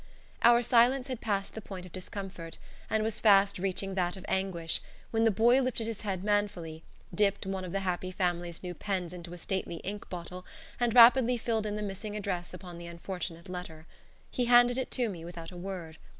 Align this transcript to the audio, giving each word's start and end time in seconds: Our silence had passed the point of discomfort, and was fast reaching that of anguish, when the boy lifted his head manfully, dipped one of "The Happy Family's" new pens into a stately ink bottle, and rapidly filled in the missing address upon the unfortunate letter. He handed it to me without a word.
Our 0.41 0.63
silence 0.63 1.09
had 1.09 1.21
passed 1.21 1.53
the 1.53 1.61
point 1.61 1.85
of 1.85 1.91
discomfort, 1.91 2.57
and 2.89 3.03
was 3.03 3.19
fast 3.19 3.59
reaching 3.59 3.93
that 3.93 4.17
of 4.17 4.25
anguish, 4.27 4.81
when 5.11 5.25
the 5.25 5.29
boy 5.29 5.61
lifted 5.61 5.85
his 5.85 6.01
head 6.01 6.23
manfully, 6.23 6.83
dipped 7.13 7.45
one 7.45 7.63
of 7.63 7.71
"The 7.71 7.81
Happy 7.81 8.09
Family's" 8.09 8.63
new 8.63 8.73
pens 8.73 9.13
into 9.13 9.31
a 9.31 9.37
stately 9.37 9.75
ink 9.83 10.09
bottle, 10.09 10.43
and 10.79 10.95
rapidly 10.95 11.37
filled 11.37 11.67
in 11.67 11.75
the 11.75 11.83
missing 11.83 12.15
address 12.17 12.51
upon 12.51 12.79
the 12.79 12.87
unfortunate 12.87 13.47
letter. 13.47 13.85
He 14.31 14.45
handed 14.45 14.79
it 14.79 14.89
to 14.89 15.07
me 15.07 15.23
without 15.23 15.51
a 15.51 15.55
word. 15.57 15.99